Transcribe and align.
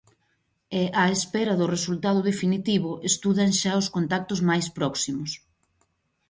E, 0.79 0.81
á 1.03 1.05
espera 1.17 1.53
do 1.59 1.71
resultado 1.75 2.19
definitivo, 2.29 2.91
estudan 3.09 3.49
xa 3.59 3.71
os 3.81 3.87
contactos 3.95 4.39
máis 4.49 4.65
próximos. 4.77 5.31